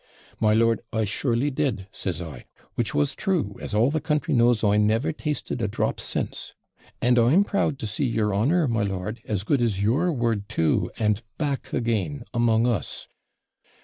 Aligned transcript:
'My 0.39 0.55
lord, 0.55 0.81
I 0.91 1.05
surely 1.05 1.51
did,' 1.51 1.85
said 1.91 2.23
I; 2.23 2.45
which 2.73 2.95
was 2.95 3.13
true, 3.13 3.55
as 3.61 3.75
all 3.75 3.91
the 3.91 4.01
country 4.01 4.33
knows 4.33 4.63
I 4.63 4.77
never 4.77 5.11
tasted 5.13 5.61
a 5.61 5.67
drop 5.67 5.99
since. 5.99 6.53
'And 7.03 7.19
I'm 7.19 7.43
proud 7.43 7.77
to 7.77 7.85
see 7.85 8.05
your 8.05 8.33
honour, 8.33 8.67
my 8.67 8.81
lord, 8.81 9.21
as 9.25 9.43
good 9.43 9.61
as 9.61 9.83
your 9.83 10.11
word 10.11 10.49
too, 10.49 10.89
and 10.97 11.21
back 11.37 11.71
again 11.71 12.23
among 12.33 12.65
us. 12.65 13.07